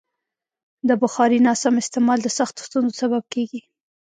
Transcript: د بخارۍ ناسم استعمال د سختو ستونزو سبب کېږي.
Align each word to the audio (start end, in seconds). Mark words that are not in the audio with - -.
د 0.87 0.89
بخارۍ 1.01 1.39
ناسم 1.47 1.73
استعمال 1.81 2.19
د 2.23 2.27
سختو 2.37 2.61
ستونزو 2.67 2.93
سبب 3.01 3.23
کېږي. 3.33 3.61